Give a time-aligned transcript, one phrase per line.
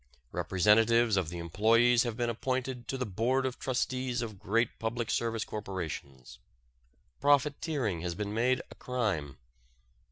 [0.31, 5.11] Representatives of the employees have been appointed to the Board of Trustees of great public
[5.11, 6.39] service corporations.
[7.19, 9.37] Profiteering has been made a crime.